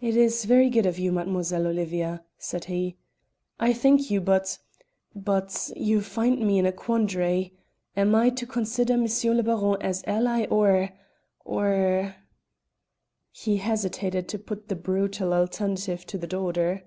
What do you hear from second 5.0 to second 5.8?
but